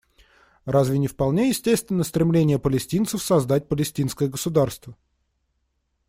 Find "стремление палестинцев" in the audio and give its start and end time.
2.03-3.21